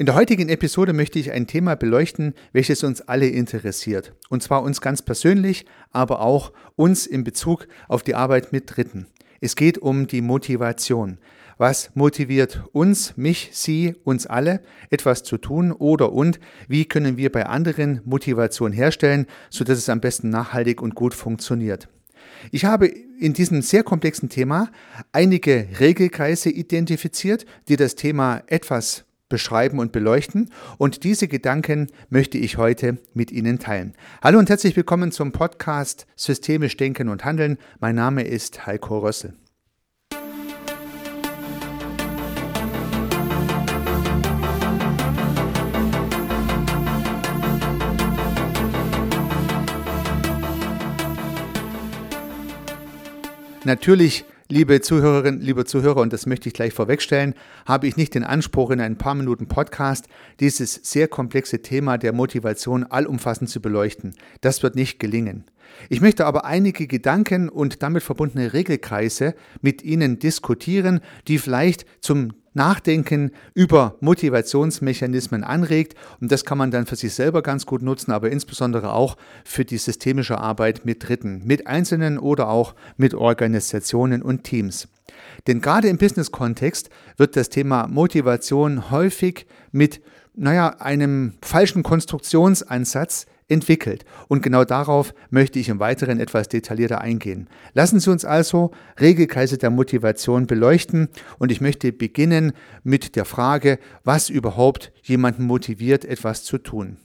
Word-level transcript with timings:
In 0.00 0.06
der 0.06 0.14
heutigen 0.14 0.48
Episode 0.48 0.94
möchte 0.94 1.18
ich 1.18 1.30
ein 1.30 1.46
Thema 1.46 1.74
beleuchten, 1.74 2.32
welches 2.54 2.84
uns 2.84 3.02
alle 3.02 3.28
interessiert. 3.28 4.14
Und 4.30 4.42
zwar 4.42 4.62
uns 4.62 4.80
ganz 4.80 5.02
persönlich, 5.02 5.66
aber 5.90 6.22
auch 6.22 6.54
uns 6.74 7.06
in 7.06 7.22
Bezug 7.22 7.68
auf 7.86 8.02
die 8.02 8.14
Arbeit 8.14 8.50
mit 8.50 8.74
Dritten. 8.74 9.08
Es 9.42 9.56
geht 9.56 9.76
um 9.76 10.06
die 10.06 10.22
Motivation. 10.22 11.18
Was 11.58 11.90
motiviert 11.92 12.64
uns, 12.72 13.18
mich, 13.18 13.50
Sie, 13.52 13.94
uns 14.02 14.26
alle, 14.26 14.62
etwas 14.88 15.22
zu 15.22 15.36
tun 15.36 15.70
oder 15.70 16.14
und 16.14 16.40
wie 16.66 16.86
können 16.86 17.18
wir 17.18 17.30
bei 17.30 17.44
anderen 17.44 18.00
Motivation 18.06 18.72
herstellen, 18.72 19.26
sodass 19.50 19.76
es 19.76 19.90
am 19.90 20.00
besten 20.00 20.30
nachhaltig 20.30 20.80
und 20.80 20.94
gut 20.94 21.12
funktioniert. 21.12 21.90
Ich 22.52 22.64
habe 22.64 22.86
in 22.86 23.34
diesem 23.34 23.60
sehr 23.60 23.82
komplexen 23.82 24.30
Thema 24.30 24.70
einige 25.12 25.68
Regelkreise 25.78 26.48
identifiziert, 26.48 27.44
die 27.68 27.76
das 27.76 27.96
Thema 27.96 28.42
etwas 28.46 29.04
beschreiben 29.30 29.78
und 29.78 29.92
beleuchten. 29.92 30.50
Und 30.76 31.04
diese 31.04 31.26
Gedanken 31.26 31.86
möchte 32.10 32.36
ich 32.36 32.58
heute 32.58 32.98
mit 33.14 33.32
Ihnen 33.32 33.58
teilen. 33.58 33.94
Hallo 34.22 34.38
und 34.38 34.50
herzlich 34.50 34.76
willkommen 34.76 35.10
zum 35.10 35.32
Podcast 35.32 36.06
Systemisch 36.16 36.76
Denken 36.76 37.08
und 37.08 37.24
Handeln. 37.24 37.56
Mein 37.80 37.94
Name 37.94 38.24
ist 38.24 38.66
Heiko 38.66 38.98
Rössel. 38.98 39.32
Natürlich 53.64 54.24
Liebe 54.52 54.80
Zuhörerinnen, 54.80 55.40
liebe 55.40 55.64
Zuhörer, 55.64 56.00
und 56.00 56.12
das 56.12 56.26
möchte 56.26 56.48
ich 56.48 56.54
gleich 56.54 56.74
vorwegstellen, 56.74 57.34
habe 57.66 57.86
ich 57.86 57.96
nicht 57.96 58.16
den 58.16 58.24
Anspruch, 58.24 58.72
in 58.72 58.80
ein 58.80 58.98
paar 58.98 59.14
Minuten 59.14 59.46
Podcast 59.46 60.06
dieses 60.40 60.74
sehr 60.74 61.06
komplexe 61.06 61.62
Thema 61.62 61.98
der 61.98 62.12
Motivation 62.12 62.82
allumfassend 62.82 63.48
zu 63.48 63.62
beleuchten. 63.62 64.12
Das 64.40 64.64
wird 64.64 64.74
nicht 64.74 64.98
gelingen. 64.98 65.44
Ich 65.88 66.00
möchte 66.00 66.26
aber 66.26 66.46
einige 66.46 66.88
Gedanken 66.88 67.48
und 67.48 67.84
damit 67.84 68.02
verbundene 68.02 68.52
Regelkreise 68.52 69.36
mit 69.60 69.82
Ihnen 69.84 70.18
diskutieren, 70.18 70.98
die 71.28 71.38
vielleicht 71.38 71.86
zum 72.00 72.32
Nachdenken 72.52 73.30
über 73.54 73.96
Motivationsmechanismen 74.00 75.44
anregt. 75.44 75.94
Und 76.20 76.32
das 76.32 76.44
kann 76.44 76.58
man 76.58 76.70
dann 76.70 76.86
für 76.86 76.96
sich 76.96 77.14
selber 77.14 77.42
ganz 77.42 77.66
gut 77.66 77.82
nutzen, 77.82 78.12
aber 78.12 78.30
insbesondere 78.30 78.92
auch 78.92 79.16
für 79.44 79.64
die 79.64 79.78
systemische 79.78 80.38
Arbeit 80.38 80.84
mit 80.84 81.08
Dritten, 81.08 81.42
mit 81.44 81.66
Einzelnen 81.66 82.18
oder 82.18 82.48
auch 82.48 82.74
mit 82.96 83.14
Organisationen 83.14 84.22
und 84.22 84.44
Teams. 84.44 84.88
Denn 85.46 85.60
gerade 85.60 85.88
im 85.88 85.98
Business-Kontext 85.98 86.90
wird 87.16 87.36
das 87.36 87.48
Thema 87.48 87.86
Motivation 87.88 88.90
häufig 88.90 89.46
mit 89.72 90.00
naja, 90.34 90.76
einem 90.78 91.34
falschen 91.42 91.82
Konstruktionsansatz 91.82 93.26
entwickelt. 93.50 94.04
Und 94.28 94.42
genau 94.42 94.64
darauf 94.64 95.14
möchte 95.30 95.58
ich 95.58 95.68
im 95.68 95.80
Weiteren 95.80 96.20
etwas 96.20 96.48
detaillierter 96.48 97.00
eingehen. 97.00 97.48
Lassen 97.74 98.00
Sie 98.00 98.10
uns 98.10 98.24
also 98.24 98.70
Regelkreise 99.00 99.58
der 99.58 99.70
Motivation 99.70 100.46
beleuchten 100.46 101.08
und 101.38 101.52
ich 101.52 101.60
möchte 101.60 101.92
beginnen 101.92 102.52
mit 102.82 103.16
der 103.16 103.24
Frage, 103.24 103.78
was 104.04 104.30
überhaupt 104.30 104.92
jemanden 105.02 105.44
motiviert, 105.44 106.04
etwas 106.04 106.44
zu 106.44 106.58
tun. 106.58 106.96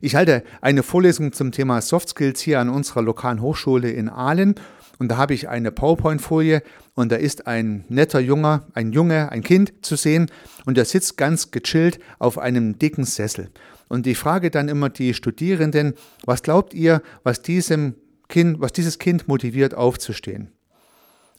Ich 0.00 0.16
halte 0.16 0.42
eine 0.60 0.82
Vorlesung 0.82 1.32
zum 1.32 1.50
Thema 1.50 1.80
Soft 1.80 2.10
Skills 2.10 2.40
hier 2.40 2.60
an 2.60 2.68
unserer 2.68 3.02
lokalen 3.02 3.40
Hochschule 3.40 3.90
in 3.90 4.08
Aalen 4.08 4.54
und 4.98 5.08
da 5.08 5.16
habe 5.16 5.34
ich 5.34 5.48
eine 5.48 5.72
PowerPoint-Folie 5.72 6.62
und 6.94 7.10
da 7.10 7.16
ist 7.16 7.46
ein 7.46 7.84
netter 7.88 8.20
Junger, 8.20 8.66
ein 8.74 8.92
Junge, 8.92 9.32
ein 9.32 9.42
Kind 9.42 9.72
zu 9.82 9.96
sehen 9.96 10.30
und 10.66 10.76
der 10.76 10.84
sitzt 10.84 11.16
ganz 11.16 11.50
gechillt 11.50 11.98
auf 12.18 12.38
einem 12.38 12.78
dicken 12.78 13.04
Sessel. 13.04 13.50
Und 13.88 14.06
ich 14.06 14.18
frage 14.18 14.50
dann 14.50 14.68
immer 14.68 14.88
die 14.88 15.14
Studierenden, 15.14 15.94
was 16.24 16.42
glaubt 16.42 16.74
ihr, 16.74 17.02
was 17.22 17.42
diesem 17.42 17.94
Kind, 18.28 18.60
was 18.60 18.72
dieses 18.72 18.98
Kind 18.98 19.28
motiviert, 19.28 19.74
aufzustehen? 19.74 20.48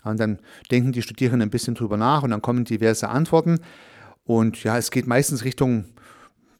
Und 0.03 0.19
dann 0.19 0.39
denken 0.71 0.91
die 0.91 1.01
Studierenden 1.01 1.47
ein 1.47 1.51
bisschen 1.51 1.75
drüber 1.75 1.97
nach 1.97 2.23
und 2.23 2.29
dann 2.29 2.41
kommen 2.41 2.63
diverse 2.63 3.09
Antworten. 3.09 3.59
Und 4.23 4.63
ja, 4.63 4.77
es 4.77 4.91
geht 4.91 5.07
meistens 5.07 5.43
Richtung 5.43 5.85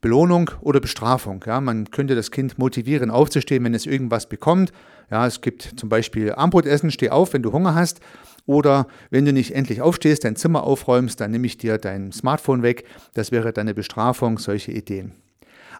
Belohnung 0.02 0.52
oder 0.62 0.80
Bestrafung. 0.80 1.44
Ja, 1.48 1.62
man 1.62 1.90
könnte 1.90 2.16
das 2.16 2.30
Kind 2.30 2.60
motivieren, 2.60 3.10
aufzustehen, 3.10 3.64
wenn 3.64 3.74
es 3.74 3.86
irgendwas 3.86 4.30
bekommt. 4.30 4.72
Ja, 5.10 5.26
es 5.26 5.42
gibt 5.42 5.74
zum 5.78 5.90
Beispiel 5.90 6.34
Armbrotessen, 6.34 6.92
steh 6.92 7.10
auf, 7.10 7.34
wenn 7.34 7.42
du 7.44 7.52
Hunger 7.52 7.74
hast. 7.74 8.02
Oder 8.46 8.88
wenn 9.10 9.26
du 9.26 9.34
nicht 9.34 9.56
endlich 9.56 9.82
aufstehst, 9.82 10.24
dein 10.24 10.36
Zimmer 10.36 10.64
aufräumst, 10.64 11.20
dann 11.20 11.32
nehme 11.32 11.48
ich 11.48 11.58
dir 11.58 11.80
dein 11.80 12.12
Smartphone 12.12 12.62
weg. 12.62 12.86
Das 13.16 13.32
wäre 13.32 13.52
deine 13.52 13.74
Bestrafung, 13.74 14.38
solche 14.38 14.72
Ideen. 14.72 15.14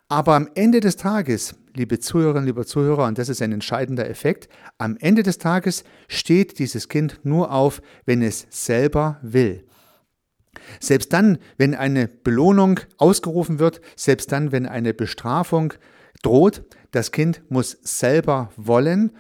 Aber 0.08 0.36
am 0.36 0.50
Ende 0.54 0.82
des 0.82 0.98
Tages, 0.98 1.56
liebe 1.74 2.00
Zuhörerinnen, 2.00 2.46
liebe 2.46 2.66
Zuhörer, 2.66 3.06
und 3.06 3.18
das 3.18 3.28
ist 3.28 3.42
ein 3.42 3.52
entscheidender 3.52 4.08
Effekt, 4.08 4.48
am 4.78 4.98
Ende 4.98 5.24
des 5.24 5.40
Tages 5.40 5.84
steht 6.08 6.60
dieses 6.60 6.90
Kind 6.90 7.20
nur 7.24 7.52
auf, 7.52 7.82
wenn 8.06 8.22
es 8.22 8.46
selber 8.50 9.20
will. 9.24 9.66
Selbst 10.80 11.12
dann, 11.12 11.40
wenn 11.58 11.74
eine 11.74 12.08
Belohnung 12.08 12.80
ausgerufen 12.98 13.60
wird, 13.60 13.82
selbst 13.96 14.32
dann, 14.32 14.52
wenn 14.52 14.68
eine 14.68 14.94
Bestrafung 14.94 15.74
droht, 16.22 16.64
das 16.92 17.12
Kind 17.12 17.42
muss 17.50 17.78
selber 17.82 18.52
wollen, 18.58 19.12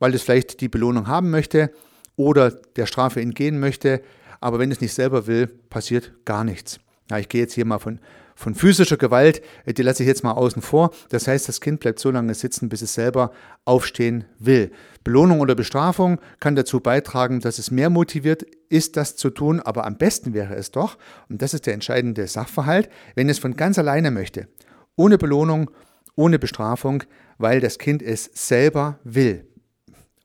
weil 0.00 0.14
es 0.14 0.22
vielleicht 0.22 0.60
die 0.60 0.68
Belohnung 0.68 1.06
haben 1.06 1.30
möchte 1.30 1.70
oder 2.16 2.50
der 2.50 2.86
Strafe 2.86 3.20
entgehen 3.20 3.60
möchte. 3.60 4.02
Aber 4.40 4.58
wenn 4.58 4.72
es 4.72 4.80
nicht 4.80 4.92
selber 4.92 5.28
will, 5.28 5.46
passiert 5.46 6.12
gar 6.24 6.42
nichts. 6.42 6.80
Ja, 7.10 7.18
ich 7.18 7.28
gehe 7.28 7.40
jetzt 7.42 7.54
hier 7.54 7.64
mal 7.64 7.78
von 7.78 8.00
von 8.34 8.54
physischer 8.54 8.96
Gewalt, 8.96 9.42
äh, 9.64 9.72
die 9.72 9.82
lasse 9.82 10.02
ich 10.02 10.06
jetzt 10.06 10.24
mal 10.24 10.32
außen 10.32 10.62
vor. 10.62 10.90
Das 11.10 11.28
heißt, 11.28 11.48
das 11.48 11.60
Kind 11.60 11.80
bleibt 11.80 11.98
so 11.98 12.10
lange 12.10 12.34
sitzen, 12.34 12.68
bis 12.68 12.82
es 12.82 12.94
selber 12.94 13.32
aufstehen 13.64 14.24
will. 14.38 14.72
Belohnung 15.04 15.40
oder 15.40 15.54
Bestrafung 15.54 16.20
kann 16.40 16.56
dazu 16.56 16.80
beitragen, 16.80 17.40
dass 17.40 17.58
es 17.58 17.70
mehr 17.70 17.90
motiviert 17.90 18.44
ist, 18.68 18.96
das 18.96 19.16
zu 19.16 19.30
tun, 19.30 19.60
aber 19.60 19.86
am 19.86 19.96
besten 19.96 20.34
wäre 20.34 20.54
es 20.54 20.70
doch, 20.70 20.96
und 21.28 21.42
das 21.42 21.54
ist 21.54 21.66
der 21.66 21.74
entscheidende 21.74 22.26
Sachverhalt, 22.26 22.88
wenn 23.14 23.28
es 23.28 23.38
von 23.38 23.54
ganz 23.54 23.78
alleine 23.78 24.10
möchte. 24.10 24.48
Ohne 24.96 25.18
Belohnung, 25.18 25.70
ohne 26.14 26.38
Bestrafung, 26.38 27.04
weil 27.38 27.60
das 27.60 27.78
Kind 27.78 28.02
es 28.02 28.30
selber 28.34 28.98
will. 29.04 29.46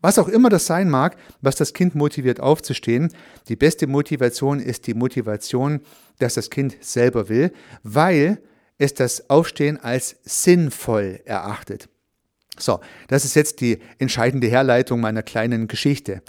Was 0.02 0.20
auch 0.20 0.28
immer 0.28 0.50
das 0.50 0.68
sein 0.68 0.90
mag, 0.90 1.18
was 1.42 1.56
das 1.56 1.74
Kind 1.74 1.96
motiviert 1.96 2.40
aufzustehen, 2.40 3.10
die 3.48 3.56
beste 3.56 3.88
Motivation 3.88 4.60
ist 4.60 4.86
die 4.88 4.94
Motivation, 4.94 5.82
dass 6.20 6.36
das 6.36 6.50
Kind 6.50 6.78
selber 6.82 7.30
will, 7.30 7.52
weil 7.84 8.40
es 8.78 8.94
das 8.94 9.30
Aufstehen 9.30 9.78
als 9.78 10.18
sinnvoll 10.24 11.22
erachtet. 11.26 11.90
So, 12.60 12.80
das 13.08 13.26
ist 13.26 13.36
jetzt 13.36 13.62
die 13.62 13.80
entscheidende 13.98 14.48
Herleitung 14.48 15.00
meiner 15.00 15.24
kleinen 15.24 15.68
Geschichte. 15.68 16.22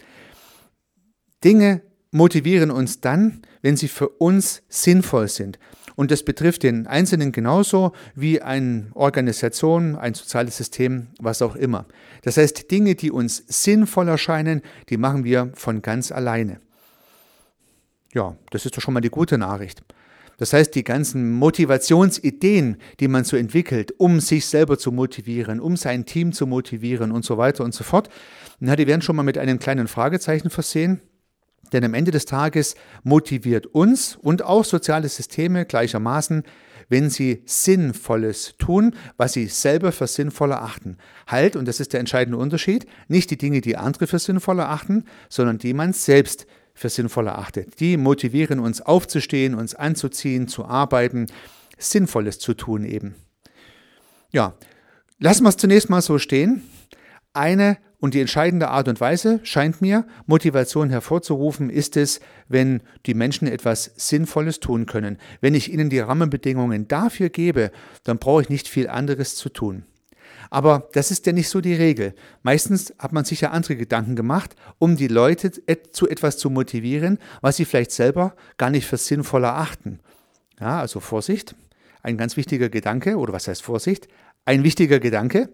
Dinge 1.44 1.82
motivieren 2.10 2.70
uns 2.70 3.00
dann, 3.00 3.42
wenn 3.62 3.76
sie 3.76 3.88
für 3.88 4.08
uns 4.08 4.62
sinnvoll 4.68 5.28
sind. 5.28 5.58
Und 5.98 6.12
das 6.12 6.22
betrifft 6.22 6.62
den 6.62 6.86
Einzelnen 6.86 7.32
genauso 7.32 7.90
wie 8.14 8.40
eine 8.40 8.86
Organisation, 8.94 9.96
ein 9.96 10.14
soziales 10.14 10.56
System, 10.56 11.08
was 11.18 11.42
auch 11.42 11.56
immer. 11.56 11.86
Das 12.22 12.36
heißt, 12.36 12.70
Dinge, 12.70 12.94
die 12.94 13.10
uns 13.10 13.42
sinnvoll 13.48 14.06
erscheinen, 14.06 14.62
die 14.90 14.96
machen 14.96 15.24
wir 15.24 15.50
von 15.54 15.82
ganz 15.82 16.12
alleine. 16.12 16.60
Ja, 18.14 18.36
das 18.52 18.64
ist 18.64 18.76
doch 18.76 18.80
schon 18.80 18.94
mal 18.94 19.00
die 19.00 19.10
gute 19.10 19.38
Nachricht. 19.38 19.82
Das 20.36 20.52
heißt, 20.52 20.72
die 20.76 20.84
ganzen 20.84 21.32
Motivationsideen, 21.32 22.76
die 23.00 23.08
man 23.08 23.24
so 23.24 23.36
entwickelt, 23.36 23.92
um 23.98 24.20
sich 24.20 24.46
selber 24.46 24.78
zu 24.78 24.92
motivieren, 24.92 25.58
um 25.58 25.76
sein 25.76 26.06
Team 26.06 26.32
zu 26.32 26.46
motivieren 26.46 27.10
und 27.10 27.24
so 27.24 27.38
weiter 27.38 27.64
und 27.64 27.74
so 27.74 27.82
fort, 27.82 28.08
na, 28.60 28.76
die 28.76 28.86
werden 28.86 29.02
schon 29.02 29.16
mal 29.16 29.24
mit 29.24 29.36
einem 29.36 29.58
kleinen 29.58 29.88
Fragezeichen 29.88 30.50
versehen. 30.50 31.00
Denn 31.72 31.84
am 31.84 31.94
Ende 31.94 32.10
des 32.10 32.24
Tages 32.24 32.74
motiviert 33.02 33.66
uns 33.66 34.16
und 34.16 34.42
auch 34.42 34.64
soziale 34.64 35.08
Systeme 35.08 35.64
gleichermaßen, 35.64 36.44
wenn 36.88 37.10
sie 37.10 37.42
Sinnvolles 37.44 38.54
tun, 38.58 38.94
was 39.16 39.34
sie 39.34 39.46
selber 39.46 39.92
für 39.92 40.06
sinnvoll 40.06 40.52
erachten. 40.52 40.96
Halt, 41.26 41.56
und 41.56 41.68
das 41.68 41.80
ist 41.80 41.92
der 41.92 42.00
entscheidende 42.00 42.38
Unterschied, 42.38 42.86
nicht 43.08 43.30
die 43.30 43.38
Dinge, 43.38 43.60
die 43.60 43.76
andere 43.76 44.06
für 44.06 44.18
sinnvoll 44.18 44.58
erachten, 44.58 45.04
sondern 45.28 45.58
die 45.58 45.74
man 45.74 45.92
selbst 45.92 46.46
für 46.74 46.88
sinnvoll 46.88 47.26
erachtet. 47.26 47.80
Die 47.80 47.96
motivieren 47.96 48.60
uns 48.60 48.80
aufzustehen, 48.80 49.54
uns 49.54 49.74
anzuziehen, 49.74 50.48
zu 50.48 50.64
arbeiten, 50.64 51.26
Sinnvolles 51.76 52.38
zu 52.38 52.54
tun 52.54 52.84
eben. 52.84 53.14
Ja, 54.30 54.54
lassen 55.18 55.44
wir 55.44 55.48
es 55.50 55.56
zunächst 55.56 55.90
mal 55.90 56.02
so 56.02 56.18
stehen. 56.18 56.62
Eine 57.32 57.78
und 58.00 58.14
die 58.14 58.20
entscheidende 58.20 58.68
Art 58.68 58.88
und 58.88 59.00
Weise 59.00 59.40
scheint 59.42 59.80
mir, 59.80 60.06
Motivation 60.26 60.90
hervorzurufen, 60.90 61.68
ist 61.68 61.96
es, 61.96 62.20
wenn 62.48 62.80
die 63.06 63.14
Menschen 63.14 63.48
etwas 63.48 63.92
Sinnvolles 63.96 64.60
tun 64.60 64.86
können. 64.86 65.18
Wenn 65.40 65.54
ich 65.54 65.72
ihnen 65.72 65.90
die 65.90 65.98
Rahmenbedingungen 65.98 66.86
dafür 66.86 67.28
gebe, 67.28 67.72
dann 68.04 68.18
brauche 68.18 68.42
ich 68.42 68.48
nicht 68.48 68.68
viel 68.68 68.88
anderes 68.88 69.34
zu 69.34 69.48
tun. 69.48 69.84
Aber 70.50 70.88
das 70.92 71.10
ist 71.10 71.26
ja 71.26 71.32
nicht 71.32 71.48
so 71.48 71.60
die 71.60 71.74
Regel. 71.74 72.14
Meistens 72.42 72.94
hat 72.98 73.12
man 73.12 73.24
sich 73.24 73.40
ja 73.42 73.50
andere 73.50 73.76
Gedanken 73.76 74.16
gemacht, 74.16 74.54
um 74.78 74.96
die 74.96 75.08
Leute 75.08 75.50
zu 75.90 76.08
etwas 76.08 76.38
zu 76.38 76.50
motivieren, 76.50 77.18
was 77.40 77.56
sie 77.56 77.64
vielleicht 77.64 77.90
selber 77.92 78.34
gar 78.56 78.70
nicht 78.70 78.86
für 78.86 78.96
sinnvoll 78.96 79.44
erachten. 79.44 80.00
Ja, 80.60 80.80
also 80.80 81.00
Vorsicht. 81.00 81.54
ein 82.02 82.16
ganz 82.16 82.36
wichtiger 82.36 82.68
Gedanke, 82.68 83.16
oder 83.16 83.32
was 83.32 83.48
heißt 83.48 83.62
Vorsicht? 83.62 84.08
Ein 84.44 84.62
wichtiger 84.64 85.00
Gedanke. 85.00 85.50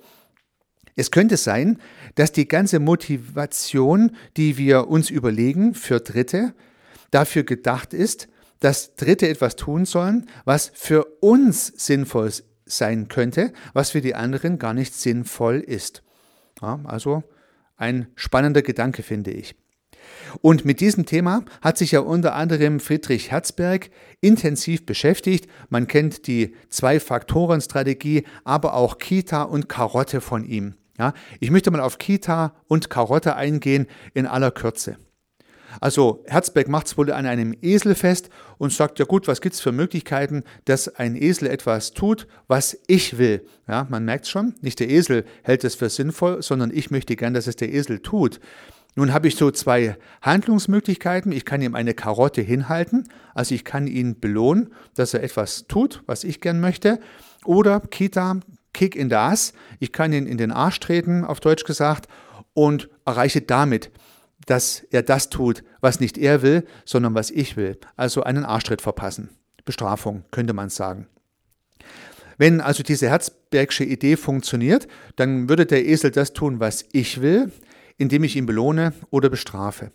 Es 0.96 1.10
könnte 1.10 1.36
sein, 1.36 1.78
dass 2.14 2.32
die 2.32 2.46
ganze 2.46 2.78
Motivation, 2.78 4.12
die 4.36 4.56
wir 4.56 4.88
uns 4.88 5.10
überlegen 5.10 5.74
für 5.74 6.00
Dritte, 6.00 6.54
dafür 7.10 7.42
gedacht 7.44 7.92
ist, 7.94 8.28
dass 8.60 8.94
Dritte 8.94 9.28
etwas 9.28 9.56
tun 9.56 9.84
sollen, 9.84 10.26
was 10.44 10.70
für 10.74 11.04
uns 11.20 11.66
sinnvoll 11.66 12.30
sein 12.64 13.08
könnte, 13.08 13.52
was 13.72 13.90
für 13.90 14.00
die 14.00 14.14
anderen 14.14 14.58
gar 14.58 14.74
nicht 14.74 14.94
sinnvoll 14.94 15.60
ist. 15.60 16.02
Ja, 16.62 16.80
also 16.84 17.24
ein 17.76 18.06
spannender 18.14 18.62
Gedanke, 18.62 19.02
finde 19.02 19.32
ich. 19.32 19.54
Und 20.40 20.64
mit 20.64 20.80
diesem 20.80 21.06
Thema 21.06 21.44
hat 21.60 21.78
sich 21.78 21.92
ja 21.92 22.00
unter 22.00 22.34
anderem 22.34 22.80
Friedrich 22.80 23.30
Herzberg 23.30 23.90
intensiv 24.20 24.86
beschäftigt. 24.86 25.48
Man 25.68 25.86
kennt 25.86 26.26
die 26.26 26.54
Zwei-Faktoren-Strategie, 26.68 28.24
aber 28.44 28.74
auch 28.74 28.98
Kita 28.98 29.42
und 29.42 29.68
Karotte 29.68 30.20
von 30.20 30.44
ihm. 30.44 30.74
Ja, 30.98 31.12
ich 31.40 31.50
möchte 31.50 31.70
mal 31.70 31.80
auf 31.80 31.98
Kita 31.98 32.54
und 32.68 32.90
Karotte 32.90 33.36
eingehen 33.36 33.86
in 34.14 34.26
aller 34.26 34.50
Kürze. 34.50 34.96
Also 35.80 36.22
Herzberg 36.26 36.68
macht 36.68 36.86
es 36.86 36.96
wohl 36.96 37.10
an 37.10 37.26
einem 37.26 37.54
Esel 37.60 37.94
fest 37.94 38.30
und 38.58 38.72
sagt, 38.72 38.98
ja 38.98 39.04
gut, 39.04 39.26
was 39.26 39.40
gibt 39.40 39.54
es 39.54 39.60
für 39.60 39.72
Möglichkeiten, 39.72 40.44
dass 40.66 40.88
ein 40.88 41.16
Esel 41.16 41.48
etwas 41.48 41.92
tut, 41.92 42.26
was 42.46 42.78
ich 42.86 43.18
will. 43.18 43.44
Ja, 43.68 43.86
man 43.90 44.04
merkt 44.04 44.26
schon, 44.26 44.54
nicht 44.60 44.80
der 44.80 44.88
Esel 44.88 45.24
hält 45.42 45.64
es 45.64 45.74
für 45.74 45.90
sinnvoll, 45.90 46.42
sondern 46.42 46.70
ich 46.72 46.90
möchte 46.90 47.16
gern, 47.16 47.34
dass 47.34 47.46
es 47.46 47.56
der 47.56 47.72
Esel 47.72 48.00
tut. 48.00 48.40
Nun 48.96 49.12
habe 49.12 49.26
ich 49.26 49.34
so 49.34 49.50
zwei 49.50 49.96
Handlungsmöglichkeiten. 50.22 51.32
Ich 51.32 51.44
kann 51.44 51.60
ihm 51.60 51.74
eine 51.74 51.94
Karotte 51.94 52.42
hinhalten, 52.42 53.08
also 53.34 53.54
ich 53.54 53.64
kann 53.64 53.88
ihn 53.88 54.20
belohnen, 54.20 54.72
dass 54.94 55.14
er 55.14 55.24
etwas 55.24 55.66
tut, 55.66 56.02
was 56.06 56.22
ich 56.22 56.40
gern 56.40 56.60
möchte. 56.60 57.00
Oder 57.44 57.80
Kita, 57.80 58.38
Kick 58.74 58.94
in 58.94 59.08
the 59.08 59.16
Ass. 59.16 59.54
Ich 59.80 59.92
kann 59.92 60.12
ihn 60.12 60.26
in 60.26 60.36
den 60.36 60.52
Arsch 60.52 60.78
treten, 60.80 61.24
auf 61.24 61.40
Deutsch 61.40 61.64
gesagt, 61.64 62.06
und 62.52 62.90
erreiche 63.06 63.40
damit, 63.40 63.90
dass 64.46 64.84
er 64.90 65.02
das 65.02 65.30
tut, 65.30 65.64
was 65.80 66.00
nicht 66.00 66.18
er 66.18 66.42
will, 66.42 66.66
sondern 66.84 67.14
was 67.14 67.30
ich 67.30 67.56
will. 67.56 67.78
Also 67.96 68.22
einen 68.22 68.44
Arschtritt 68.44 68.82
verpassen. 68.82 69.30
Bestrafung, 69.64 70.24
könnte 70.30 70.52
man 70.52 70.68
sagen. 70.68 71.06
Wenn 72.36 72.60
also 72.60 72.82
diese 72.82 73.08
Herzbergsche 73.08 73.84
Idee 73.84 74.16
funktioniert, 74.16 74.86
dann 75.16 75.48
würde 75.48 75.64
der 75.64 75.86
Esel 75.86 76.10
das 76.10 76.34
tun, 76.34 76.60
was 76.60 76.84
ich 76.92 77.22
will 77.22 77.50
indem 77.96 78.24
ich 78.24 78.36
ihn 78.36 78.46
belohne 78.46 78.92
oder 79.10 79.30
bestrafe. 79.30 79.90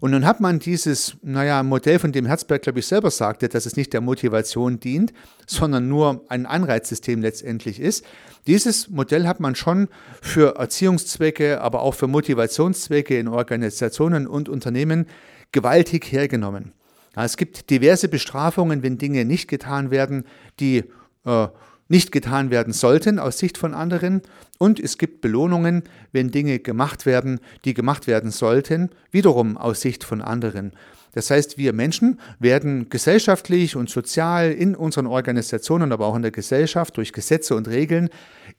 Und 0.00 0.12
nun 0.12 0.24
hat 0.24 0.40
man 0.40 0.58
dieses, 0.58 1.16
naja, 1.22 1.62
Modell, 1.62 1.98
von 1.98 2.12
dem 2.12 2.26
Herzberg, 2.26 2.62
glaube 2.62 2.78
ich, 2.78 2.86
selber 2.86 3.10
sagte, 3.10 3.48
dass 3.48 3.66
es 3.66 3.76
nicht 3.76 3.92
der 3.92 4.00
Motivation 4.00 4.78
dient, 4.78 5.12
sondern 5.46 5.88
nur 5.88 6.24
ein 6.28 6.46
Anreizsystem 6.46 7.20
letztendlich 7.20 7.80
ist. 7.80 8.04
Dieses 8.46 8.88
Modell 8.88 9.26
hat 9.26 9.40
man 9.40 9.54
schon 9.54 9.88
für 10.22 10.56
Erziehungszwecke, 10.56 11.60
aber 11.60 11.82
auch 11.82 11.94
für 11.94 12.06
Motivationszwecke 12.06 13.18
in 13.18 13.28
Organisationen 13.28 14.26
und 14.26 14.48
Unternehmen 14.48 15.06
gewaltig 15.52 16.12
hergenommen. 16.12 16.72
Es 17.14 17.36
gibt 17.36 17.70
diverse 17.70 18.08
Bestrafungen, 18.08 18.82
wenn 18.82 18.96
Dinge 18.96 19.24
nicht 19.24 19.48
getan 19.48 19.90
werden, 19.90 20.24
die 20.60 20.84
äh, 21.24 21.48
nicht 21.88 22.12
getan 22.12 22.50
werden 22.50 22.72
sollten 22.72 23.18
aus 23.18 23.38
Sicht 23.38 23.58
von 23.58 23.74
anderen 23.74 24.22
und 24.58 24.78
es 24.78 24.98
gibt 24.98 25.20
Belohnungen, 25.20 25.82
wenn 26.12 26.30
Dinge 26.30 26.58
gemacht 26.58 27.06
werden, 27.06 27.40
die 27.64 27.74
gemacht 27.74 28.06
werden 28.06 28.30
sollten, 28.30 28.90
wiederum 29.10 29.56
aus 29.56 29.80
Sicht 29.80 30.04
von 30.04 30.20
anderen. 30.20 30.72
Das 31.12 31.30
heißt, 31.30 31.58
wir 31.58 31.72
Menschen 31.72 32.20
werden 32.38 32.90
gesellschaftlich 32.90 33.76
und 33.76 33.88
sozial 33.88 34.52
in 34.52 34.76
unseren 34.76 35.06
Organisationen, 35.06 35.92
aber 35.92 36.06
auch 36.06 36.16
in 36.16 36.22
der 36.22 36.30
Gesellschaft 36.30 36.96
durch 36.96 37.12
Gesetze 37.12 37.54
und 37.54 37.66
Regeln 37.68 38.10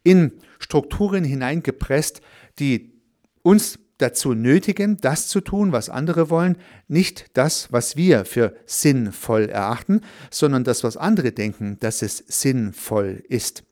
in 0.04 0.34
Strukturen 0.58 1.24
hineingepresst, 1.24 2.22
die 2.58 2.92
uns 3.44 3.80
dazu 4.00 4.34
nötigen, 4.34 4.98
das 4.98 5.28
zu 5.28 5.42
tun, 5.42 5.72
was 5.72 5.90
andere 5.90 6.30
wollen, 6.30 6.58
nicht 6.88 7.26
das, 7.34 7.72
was 7.72 7.96
wir 7.96 8.26
für 8.26 8.56
sinnvoll 8.66 9.44
erachten, 9.44 10.02
sondern 10.32 10.64
das, 10.64 10.84
was 10.84 10.98
andere 10.98 11.32
denken, 11.32 11.78
dass 11.80 12.02
es 12.02 12.24
sinnvoll 12.28 13.24
ist. 13.30 13.64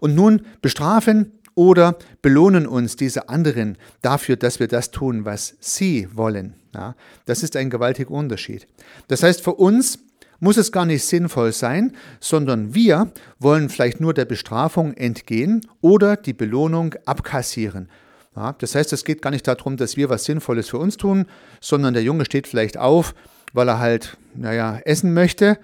Und 0.00 0.14
nun 0.14 0.46
bestrafen 0.62 1.32
oder 1.54 1.98
belohnen 2.22 2.66
uns 2.66 2.96
diese 2.96 3.28
anderen 3.28 3.76
dafür, 4.02 4.36
dass 4.36 4.60
wir 4.60 4.68
das 4.68 4.90
tun, 4.90 5.24
was 5.24 5.56
sie 5.60 6.08
wollen. 6.14 6.54
Ja, 6.74 6.94
das 7.24 7.42
ist 7.42 7.56
ein 7.56 7.70
gewaltiger 7.70 8.10
Unterschied. 8.12 8.66
Das 9.08 9.22
heißt, 9.22 9.40
für 9.40 9.54
uns 9.54 9.98
muss 10.38 10.58
es 10.58 10.70
gar 10.70 10.84
nicht 10.84 11.04
sinnvoll 11.04 11.52
sein, 11.52 11.96
sondern 12.20 12.74
wir 12.74 13.10
wollen 13.38 13.70
vielleicht 13.70 14.00
nur 14.00 14.12
der 14.14 14.26
Bestrafung 14.26 14.92
entgehen 14.92 15.66
oder 15.80 16.16
die 16.16 16.34
Belohnung 16.34 16.94
abkassieren 17.06 17.88
ja, 18.36 18.52
das 18.58 18.74
heißt, 18.74 18.92
es 18.92 19.04
geht 19.04 19.22
gar 19.22 19.30
nicht 19.30 19.48
darum, 19.48 19.76
dass 19.76 19.96
wir 19.96 20.10
was 20.10 20.24
Sinnvolles 20.24 20.68
für 20.68 20.78
uns 20.78 20.96
tun, 20.96 21.26
sondern 21.60 21.94
der 21.94 22.02
Junge 22.02 22.24
steht 22.26 22.46
vielleicht 22.46 22.76
auf, 22.76 23.14
weil 23.52 23.68
er 23.68 23.78
halt, 23.78 24.16
naja, 24.34 24.78
essen 24.84 25.14
möchte. 25.14 25.58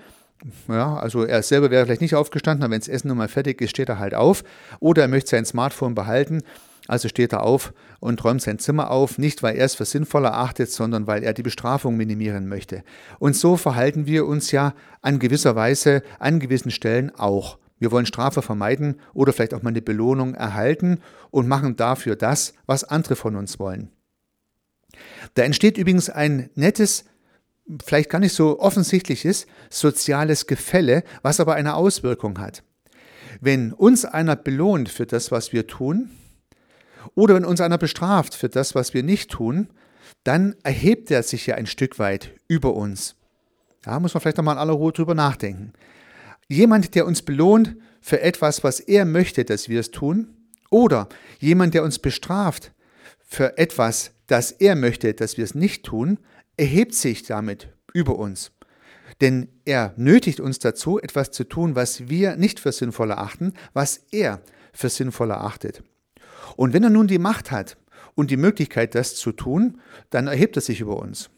Ja, 0.68 0.96
also 0.96 1.24
er 1.24 1.42
selber 1.42 1.70
wäre 1.70 1.84
vielleicht 1.84 2.00
nicht 2.00 2.16
aufgestanden, 2.16 2.64
aber 2.64 2.72
wenn 2.72 2.80
das 2.80 2.88
Essen 2.88 3.08
nun 3.08 3.18
mal 3.18 3.28
fertig 3.28 3.60
ist, 3.60 3.70
steht 3.70 3.88
er 3.88 3.98
halt 3.98 4.14
auf. 4.14 4.42
Oder 4.80 5.02
er 5.02 5.08
möchte 5.08 5.30
sein 5.30 5.44
Smartphone 5.44 5.94
behalten, 5.94 6.42
also 6.88 7.08
steht 7.08 7.32
er 7.32 7.44
auf 7.44 7.72
und 8.00 8.24
räumt 8.24 8.42
sein 8.42 8.58
Zimmer 8.58 8.90
auf, 8.90 9.18
nicht 9.18 9.42
weil 9.42 9.56
er 9.56 9.66
es 9.66 9.76
für 9.76 9.84
sinnvoll 9.84 10.24
erachtet, 10.24 10.70
sondern 10.70 11.06
weil 11.06 11.22
er 11.22 11.32
die 11.32 11.42
Bestrafung 11.42 11.96
minimieren 11.96 12.48
möchte. 12.48 12.82
Und 13.20 13.36
so 13.36 13.56
verhalten 13.56 14.06
wir 14.06 14.26
uns 14.26 14.50
ja 14.50 14.74
an 15.00 15.18
gewisser 15.18 15.54
Weise 15.54 16.02
an 16.18 16.40
gewissen 16.40 16.70
Stellen 16.70 17.12
auch. 17.16 17.58
Wir 17.82 17.90
wollen 17.90 18.06
Strafe 18.06 18.42
vermeiden 18.42 19.00
oder 19.12 19.32
vielleicht 19.32 19.54
auch 19.54 19.62
mal 19.62 19.70
eine 19.70 19.82
Belohnung 19.82 20.34
erhalten 20.34 21.00
und 21.32 21.48
machen 21.48 21.74
dafür 21.74 22.14
das, 22.14 22.54
was 22.64 22.84
andere 22.84 23.16
von 23.16 23.34
uns 23.34 23.58
wollen. 23.58 23.90
Da 25.34 25.42
entsteht 25.42 25.78
übrigens 25.78 26.08
ein 26.08 26.48
nettes, 26.54 27.06
vielleicht 27.84 28.08
gar 28.08 28.20
nicht 28.20 28.34
so 28.34 28.60
offensichtliches 28.60 29.48
soziales 29.68 30.46
Gefälle, 30.46 31.02
was 31.22 31.40
aber 31.40 31.54
eine 31.54 31.74
Auswirkung 31.74 32.38
hat. 32.38 32.62
Wenn 33.40 33.72
uns 33.72 34.04
einer 34.04 34.36
belohnt 34.36 34.88
für 34.88 35.06
das, 35.06 35.32
was 35.32 35.52
wir 35.52 35.66
tun, 35.66 36.08
oder 37.16 37.34
wenn 37.34 37.44
uns 37.44 37.60
einer 37.60 37.78
bestraft 37.78 38.36
für 38.36 38.48
das, 38.48 38.76
was 38.76 38.94
wir 38.94 39.02
nicht 39.02 39.28
tun, 39.32 39.70
dann 40.22 40.54
erhebt 40.62 41.10
er 41.10 41.24
sich 41.24 41.48
ja 41.48 41.56
ein 41.56 41.66
Stück 41.66 41.98
weit 41.98 42.30
über 42.46 42.74
uns. 42.74 43.16
Da 43.82 43.98
muss 43.98 44.14
man 44.14 44.20
vielleicht 44.20 44.36
noch 44.36 44.44
mal 44.44 44.52
in 44.52 44.58
aller 44.58 44.74
Ruhe 44.74 44.92
drüber 44.92 45.16
nachdenken. 45.16 45.72
Jemand, 46.48 46.94
der 46.94 47.06
uns 47.06 47.22
belohnt 47.22 47.76
für 48.00 48.20
etwas, 48.20 48.64
was 48.64 48.80
er 48.80 49.04
möchte, 49.04 49.44
dass 49.44 49.68
wir 49.68 49.80
es 49.80 49.90
tun, 49.90 50.36
oder 50.70 51.08
jemand, 51.38 51.74
der 51.74 51.84
uns 51.84 51.98
bestraft 51.98 52.72
für 53.20 53.58
etwas, 53.58 54.12
das 54.26 54.50
er 54.50 54.74
möchte, 54.74 55.12
dass 55.14 55.36
wir 55.36 55.44
es 55.44 55.54
nicht 55.54 55.84
tun, 55.84 56.18
erhebt 56.56 56.94
sich 56.94 57.22
damit 57.24 57.68
über 57.92 58.18
uns. 58.18 58.52
Denn 59.20 59.48
er 59.64 59.92
nötigt 59.96 60.40
uns 60.40 60.58
dazu, 60.58 60.98
etwas 60.98 61.30
zu 61.30 61.44
tun, 61.44 61.76
was 61.76 62.08
wir 62.08 62.36
nicht 62.36 62.58
für 62.58 62.72
sinnvoll 62.72 63.10
erachten, 63.10 63.52
was 63.74 64.00
er 64.10 64.42
für 64.72 64.88
sinnvoll 64.88 65.30
erachtet. 65.30 65.82
Und 66.56 66.72
wenn 66.72 66.82
er 66.82 66.90
nun 66.90 67.06
die 67.06 67.18
Macht 67.18 67.50
hat 67.50 67.76
und 68.14 68.30
die 68.30 68.36
Möglichkeit, 68.36 68.94
das 68.94 69.14
zu 69.14 69.32
tun, 69.32 69.80
dann 70.10 70.26
erhebt 70.26 70.56
er 70.56 70.62
sich 70.62 70.80
über 70.80 70.96
uns. 70.98 71.30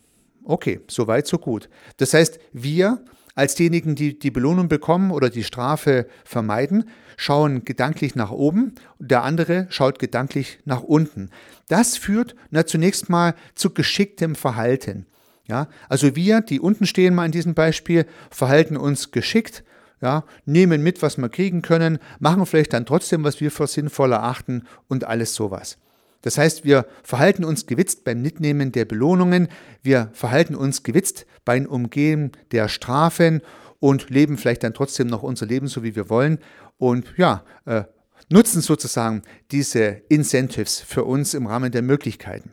Okay, 0.44 0.80
so 0.88 1.06
weit, 1.06 1.26
so 1.26 1.38
gut. 1.38 1.68
Das 1.96 2.14
heißt, 2.14 2.38
wir 2.52 3.04
als 3.34 3.54
diejenigen, 3.54 3.94
die 3.94 4.18
die 4.18 4.30
Belohnung 4.30 4.68
bekommen 4.68 5.10
oder 5.10 5.30
die 5.30 5.44
Strafe 5.44 6.06
vermeiden, 6.24 6.88
schauen 7.16 7.64
gedanklich 7.64 8.14
nach 8.14 8.30
oben, 8.30 8.74
der 8.98 9.22
andere 9.22 9.66
schaut 9.70 9.98
gedanklich 9.98 10.58
nach 10.64 10.82
unten. 10.82 11.30
Das 11.68 11.96
führt 11.96 12.34
na, 12.50 12.66
zunächst 12.66 13.08
mal 13.08 13.34
zu 13.54 13.70
geschicktem 13.70 14.34
Verhalten. 14.34 15.06
Ja, 15.46 15.68
also 15.88 16.16
wir, 16.16 16.40
die 16.40 16.60
unten 16.60 16.86
stehen 16.86 17.14
mal 17.14 17.26
in 17.26 17.32
diesem 17.32 17.54
Beispiel, 17.54 18.06
verhalten 18.30 18.76
uns 18.76 19.10
geschickt, 19.10 19.62
ja, 20.00 20.24
nehmen 20.44 20.82
mit, 20.82 21.02
was 21.02 21.18
wir 21.18 21.28
kriegen 21.28 21.62
können, 21.62 21.98
machen 22.18 22.46
vielleicht 22.46 22.72
dann 22.72 22.86
trotzdem, 22.86 23.24
was 23.24 23.40
wir 23.40 23.50
für 23.50 23.66
sinnvoll 23.66 24.12
erachten 24.12 24.64
und 24.88 25.04
alles 25.04 25.34
sowas. 25.34 25.78
Das 26.24 26.38
heißt, 26.38 26.64
wir 26.64 26.86
verhalten 27.02 27.44
uns 27.44 27.66
gewitzt 27.66 28.02
beim 28.02 28.22
Mitnehmen 28.22 28.72
der 28.72 28.86
Belohnungen, 28.86 29.48
wir 29.82 30.08
verhalten 30.14 30.54
uns 30.54 30.82
gewitzt 30.82 31.26
beim 31.44 31.66
Umgehen 31.66 32.32
der 32.50 32.68
Strafen 32.68 33.42
und 33.78 34.08
leben 34.08 34.38
vielleicht 34.38 34.62
dann 34.62 34.72
trotzdem 34.72 35.06
noch 35.06 35.22
unser 35.22 35.44
Leben 35.44 35.68
so, 35.68 35.82
wie 35.82 35.94
wir 35.94 36.08
wollen 36.08 36.38
und 36.78 37.12
ja, 37.18 37.44
äh, 37.66 37.82
nutzen 38.30 38.62
sozusagen 38.62 39.20
diese 39.50 40.00
Incentives 40.08 40.80
für 40.80 41.04
uns 41.04 41.34
im 41.34 41.46
Rahmen 41.46 41.70
der 41.70 41.82
Möglichkeiten. 41.82 42.52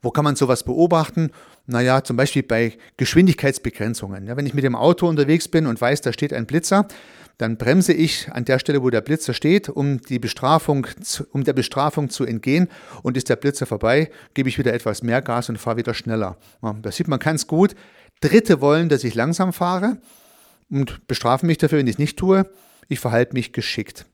Wo 0.00 0.12
kann 0.12 0.22
man 0.22 0.36
sowas 0.36 0.62
beobachten? 0.62 1.32
Naja, 1.66 2.04
zum 2.04 2.16
Beispiel 2.16 2.44
bei 2.44 2.78
Geschwindigkeitsbegrenzungen. 2.96 4.28
Ja, 4.28 4.36
wenn 4.36 4.46
ich 4.46 4.54
mit 4.54 4.62
dem 4.62 4.76
Auto 4.76 5.08
unterwegs 5.08 5.48
bin 5.48 5.66
und 5.66 5.80
weiß, 5.80 6.00
da 6.02 6.12
steht 6.12 6.32
ein 6.32 6.46
Blitzer, 6.46 6.86
dann 7.38 7.56
bremse 7.56 7.92
ich 7.92 8.30
an 8.30 8.44
der 8.44 8.58
Stelle, 8.58 8.82
wo 8.82 8.90
der 8.90 9.00
Blitzer 9.00 9.34
steht, 9.34 9.68
um, 9.68 10.00
die 10.00 10.18
Bestrafung, 10.18 10.86
um 11.32 11.44
der 11.44 11.52
Bestrafung 11.52 12.10
zu 12.10 12.24
entgehen. 12.24 12.68
Und 13.02 13.16
ist 13.16 13.28
der 13.28 13.36
Blitzer 13.36 13.66
vorbei, 13.66 14.10
gebe 14.34 14.48
ich 14.48 14.58
wieder 14.58 14.72
etwas 14.72 15.02
mehr 15.02 15.22
Gas 15.22 15.48
und 15.48 15.58
fahre 15.58 15.78
wieder 15.78 15.94
schneller. 15.94 16.36
Da 16.60 16.92
sieht 16.92 17.08
man 17.08 17.18
ganz 17.18 17.46
gut. 17.46 17.74
Dritte 18.20 18.60
wollen, 18.60 18.88
dass 18.88 19.04
ich 19.04 19.14
langsam 19.14 19.52
fahre. 19.52 19.98
und 20.70 21.06
bestrafen 21.06 21.46
mich 21.46 21.58
dafür, 21.58 21.78
wenn 21.78 21.86
ich 21.86 21.94
es 21.94 21.98
nicht 21.98 22.18
tue. 22.18 22.48
Ich 22.88 23.00
verhalte 23.00 23.34
mich 23.34 23.52
geschickt. 23.52 24.06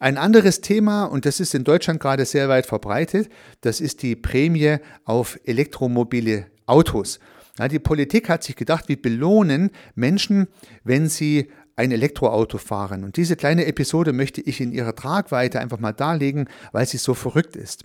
Ein 0.00 0.16
anderes 0.16 0.60
Thema, 0.60 1.04
und 1.04 1.24
das 1.24 1.40
ist 1.40 1.54
in 1.54 1.64
Deutschland 1.64 2.00
gerade 2.00 2.24
sehr 2.24 2.48
weit 2.48 2.66
verbreitet, 2.66 3.28
das 3.62 3.80
ist 3.80 4.02
die 4.02 4.14
Prämie 4.14 4.76
auf 5.04 5.38
elektromobile 5.44 6.46
Autos. 6.66 7.18
Ja, 7.58 7.66
die 7.66 7.80
Politik 7.80 8.28
hat 8.28 8.44
sich 8.44 8.54
gedacht, 8.54 8.88
wir 8.88 9.00
belohnen 9.00 9.70
Menschen, 9.96 10.46
wenn 10.84 11.08
sie 11.08 11.50
ein 11.78 11.92
Elektroauto 11.92 12.58
fahren. 12.58 13.04
Und 13.04 13.16
diese 13.16 13.36
kleine 13.36 13.66
Episode 13.66 14.12
möchte 14.12 14.40
ich 14.40 14.60
in 14.60 14.72
ihrer 14.72 14.96
Tragweite 14.96 15.60
einfach 15.60 15.78
mal 15.78 15.92
darlegen, 15.92 16.48
weil 16.72 16.86
sie 16.86 16.98
so 16.98 17.14
verrückt 17.14 17.54
ist. 17.56 17.84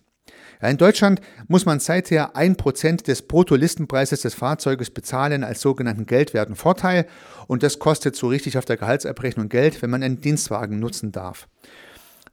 In 0.61 0.77
Deutschland 0.77 1.21
muss 1.47 1.65
man 1.65 1.79
seither 1.79 2.35
1% 2.35 3.03
des 3.03 3.23
Bruttolistenpreises 3.23 4.21
des 4.21 4.33
Fahrzeuges 4.33 4.89
bezahlen 4.89 5.43
als 5.43 5.61
sogenannten 5.61 6.05
geldwerten 6.05 6.55
Vorteil 6.55 7.05
und 7.47 7.63
das 7.63 7.79
kostet 7.79 8.15
so 8.15 8.27
richtig 8.27 8.57
auf 8.57 8.65
der 8.65 8.77
Gehaltsabrechnung 8.77 9.49
Geld, 9.49 9.81
wenn 9.81 9.89
man 9.89 10.01
einen 10.01 10.21
Dienstwagen 10.21 10.79
nutzen 10.79 11.11
darf. 11.11 11.47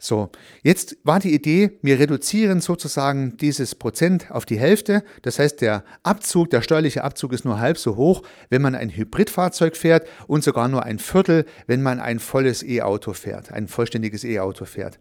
So, 0.02 0.30
jetzt 0.62 0.96
war 1.04 1.20
die 1.20 1.34
Idee, 1.34 1.78
wir 1.82 1.98
reduzieren 1.98 2.62
sozusagen 2.62 3.36
dieses 3.36 3.74
Prozent 3.74 4.30
auf 4.30 4.46
die 4.46 4.58
Hälfte. 4.58 5.04
Das 5.20 5.38
heißt, 5.38 5.60
der 5.60 5.84
Abzug, 6.02 6.48
der 6.48 6.62
steuerliche 6.62 7.04
Abzug 7.04 7.34
ist 7.34 7.44
nur 7.44 7.60
halb 7.60 7.76
so 7.76 7.96
hoch, 7.96 8.22
wenn 8.48 8.62
man 8.62 8.74
ein 8.74 8.88
Hybridfahrzeug 8.88 9.76
fährt 9.76 10.08
und 10.26 10.42
sogar 10.42 10.68
nur 10.68 10.84
ein 10.84 10.98
Viertel, 10.98 11.44
wenn 11.66 11.82
man 11.82 12.00
ein 12.00 12.18
volles 12.18 12.62
E-Auto 12.62 13.12
fährt, 13.12 13.52
ein 13.52 13.68
vollständiges 13.68 14.24
E-Auto 14.24 14.64
fährt. 14.64 14.98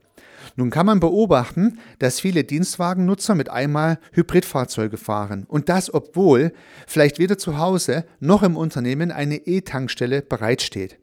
Nun 0.57 0.69
kann 0.69 0.85
man 0.85 0.99
beobachten, 0.99 1.79
dass 1.99 2.19
viele 2.19 2.43
Dienstwagennutzer 2.43 3.35
mit 3.35 3.49
einmal 3.49 3.99
Hybridfahrzeuge 4.11 4.97
fahren 4.97 5.45
und 5.47 5.69
das, 5.69 5.93
obwohl 5.93 6.51
vielleicht 6.87 7.19
weder 7.19 7.37
zu 7.37 7.57
Hause 7.57 8.03
noch 8.19 8.43
im 8.43 8.57
Unternehmen 8.57 9.13
eine 9.13 9.37
E-Tankstelle 9.37 10.21
bereitsteht. 10.23 10.99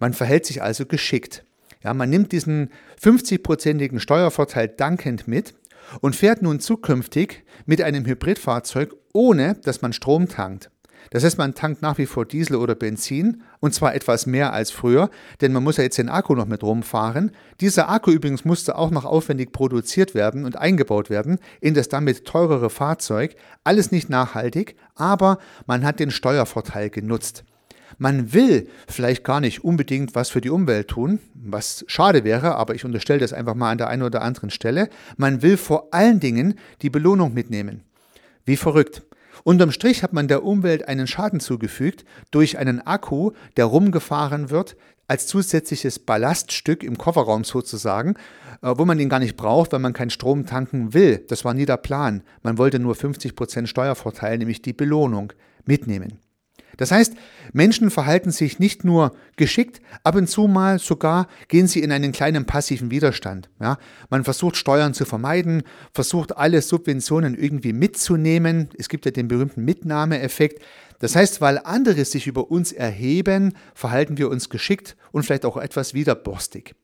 Man 0.00 0.12
verhält 0.12 0.44
sich 0.44 0.62
also 0.62 0.84
geschickt. 0.84 1.44
Ja, 1.82 1.94
man 1.94 2.10
nimmt 2.10 2.32
diesen 2.32 2.70
50-prozentigen 3.02 4.00
Steuervorteil 4.00 4.68
dankend 4.68 5.28
mit 5.28 5.54
und 6.00 6.16
fährt 6.16 6.42
nun 6.42 6.60
zukünftig 6.60 7.44
mit 7.66 7.82
einem 7.82 8.04
Hybridfahrzeug, 8.04 8.94
ohne 9.12 9.54
dass 9.62 9.82
man 9.82 9.92
Strom 9.92 10.28
tankt. 10.28 10.70
Das 11.10 11.24
heißt, 11.24 11.38
man 11.38 11.54
tankt 11.54 11.80
nach 11.80 11.96
wie 11.98 12.06
vor 12.06 12.26
Diesel 12.26 12.56
oder 12.56 12.74
Benzin 12.74 13.42
und 13.60 13.74
zwar 13.74 13.94
etwas 13.94 14.26
mehr 14.26 14.52
als 14.52 14.70
früher, 14.70 15.10
denn 15.40 15.52
man 15.52 15.62
muss 15.62 15.78
ja 15.78 15.84
jetzt 15.84 15.98
den 15.98 16.08
Akku 16.08 16.34
noch 16.34 16.46
mit 16.46 16.62
rumfahren. 16.62 17.30
Dieser 17.60 17.88
Akku 17.88 18.10
übrigens 18.10 18.44
musste 18.44 18.76
auch 18.76 18.90
noch 18.90 19.04
aufwendig 19.04 19.52
produziert 19.52 20.14
werden 20.14 20.44
und 20.44 20.56
eingebaut 20.56 21.08
werden 21.08 21.38
in 21.60 21.74
das 21.74 21.88
damit 21.88 22.24
teurere 22.24 22.68
Fahrzeug. 22.68 23.36
Alles 23.64 23.90
nicht 23.90 24.10
nachhaltig, 24.10 24.76
aber 24.94 25.38
man 25.66 25.84
hat 25.84 26.00
den 26.00 26.10
Steuervorteil 26.10 26.90
genutzt. 26.90 27.44
Man 27.98 28.32
will 28.32 28.68
vielleicht 28.86 29.24
gar 29.24 29.40
nicht 29.40 29.64
unbedingt 29.64 30.14
was 30.14 30.30
für 30.30 30.40
die 30.40 30.50
Umwelt 30.50 30.88
tun, 30.88 31.18
was 31.34 31.84
schade 31.88 32.22
wäre, 32.22 32.54
aber 32.54 32.74
ich 32.76 32.84
unterstelle 32.84 33.18
das 33.18 33.32
einfach 33.32 33.54
mal 33.54 33.72
an 33.72 33.78
der 33.78 33.88
einen 33.88 34.04
oder 34.04 34.22
anderen 34.22 34.50
Stelle. 34.50 34.88
Man 35.16 35.42
will 35.42 35.56
vor 35.56 35.88
allen 35.92 36.20
Dingen 36.20 36.54
die 36.80 36.90
Belohnung 36.90 37.34
mitnehmen. 37.34 37.82
Wie 38.44 38.56
verrückt. 38.56 39.02
Unterm 39.42 39.72
Strich 39.72 40.02
hat 40.02 40.12
man 40.12 40.28
der 40.28 40.44
Umwelt 40.44 40.86
einen 40.88 41.06
Schaden 41.06 41.40
zugefügt 41.40 42.04
durch 42.30 42.58
einen 42.58 42.86
Akku, 42.86 43.32
der 43.56 43.64
rumgefahren 43.64 44.50
wird, 44.50 44.76
als 45.08 45.26
zusätzliches 45.26 45.98
Ballaststück 45.98 46.84
im 46.84 46.98
Kofferraum 46.98 47.42
sozusagen, 47.42 48.14
äh, 48.62 48.74
wo 48.76 48.84
man 48.84 49.00
ihn 49.00 49.08
gar 49.08 49.20
nicht 49.20 49.36
braucht, 49.36 49.72
weil 49.72 49.80
man 49.80 49.94
keinen 49.94 50.10
Strom 50.10 50.46
tanken 50.46 50.92
will. 50.94 51.24
Das 51.28 51.44
war 51.44 51.54
nie 51.54 51.66
der 51.66 51.78
Plan. 51.78 52.22
Man 52.42 52.58
wollte 52.58 52.78
nur 52.78 52.94
50% 52.94 53.66
Steuervorteil, 53.66 54.38
nämlich 54.38 54.62
die 54.62 54.74
Belohnung, 54.74 55.32
mitnehmen. 55.64 56.18
Das 56.78 56.92
heißt, 56.92 57.14
Menschen 57.52 57.90
verhalten 57.90 58.30
sich 58.30 58.58
nicht 58.58 58.84
nur 58.84 59.14
geschickt, 59.36 59.82
ab 60.04 60.14
und 60.14 60.28
zu 60.28 60.46
mal 60.46 60.78
sogar 60.78 61.26
gehen 61.48 61.66
sie 61.66 61.82
in 61.82 61.92
einen 61.92 62.12
kleinen 62.12 62.46
passiven 62.46 62.90
Widerstand. 62.90 63.50
Ja, 63.60 63.78
man 64.08 64.24
versucht 64.24 64.56
Steuern 64.56 64.94
zu 64.94 65.04
vermeiden, 65.04 65.64
versucht 65.92 66.36
alle 66.36 66.62
Subventionen 66.62 67.34
irgendwie 67.34 67.72
mitzunehmen. 67.72 68.70
Es 68.78 68.88
gibt 68.88 69.04
ja 69.04 69.10
den 69.10 69.28
berühmten 69.28 69.64
Mitnahmeeffekt. 69.64 70.62
Das 71.00 71.16
heißt, 71.16 71.40
weil 71.40 71.60
andere 71.64 72.04
sich 72.04 72.26
über 72.28 72.50
uns 72.50 72.72
erheben, 72.72 73.54
verhalten 73.74 74.16
wir 74.16 74.30
uns 74.30 74.48
geschickt 74.48 74.96
und 75.10 75.24
vielleicht 75.24 75.44
auch 75.44 75.56
etwas 75.56 75.94
widerborstig. 75.94 76.74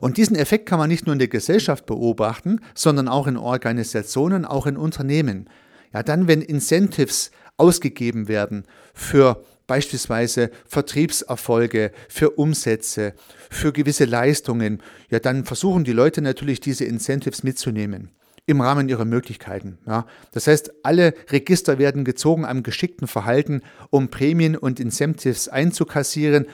Und 0.00 0.16
diesen 0.16 0.36
Effekt 0.36 0.66
kann 0.66 0.78
man 0.78 0.88
nicht 0.88 1.06
nur 1.06 1.12
in 1.12 1.18
der 1.18 1.28
Gesellschaft 1.28 1.86
beobachten, 1.86 2.60
sondern 2.74 3.06
auch 3.06 3.26
in 3.28 3.36
Organisationen, 3.36 4.44
auch 4.44 4.66
in 4.66 4.76
Unternehmen. 4.76 5.48
Ja, 5.92 6.02
dann, 6.02 6.28
wenn 6.28 6.40
Incentives 6.40 7.30
ausgegeben 7.60 8.26
werden 8.26 8.64
für 8.94 9.44
beispielsweise 9.66 10.50
Vertriebserfolge, 10.66 11.92
für 12.08 12.30
Umsätze, 12.30 13.14
für 13.48 13.72
gewisse 13.72 14.04
Leistungen, 14.04 14.82
ja, 15.10 15.20
dann 15.20 15.44
versuchen 15.44 15.84
die 15.84 15.92
Leute 15.92 16.22
natürlich 16.22 16.58
diese 16.58 16.84
Incentives 16.84 17.44
mitzunehmen 17.44 18.10
im 18.46 18.60
Rahmen 18.60 18.88
ihrer 18.88 19.04
Möglichkeiten. 19.04 19.78
Ja. 19.86 20.06
Das 20.32 20.48
heißt, 20.48 20.72
alle 20.82 21.14
Register 21.28 21.78
werden 21.78 22.04
gezogen 22.04 22.44
am 22.44 22.64
geschickten 22.64 23.06
Verhalten, 23.06 23.62
um 23.90 24.08
Prämien 24.08 24.56
und 24.56 24.80
Incentives 24.80 25.48
einzukassieren. 25.48 26.46